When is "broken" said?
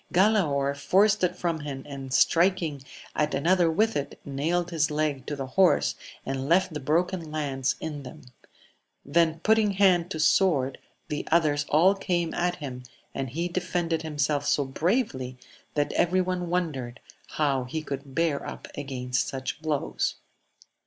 6.79-7.29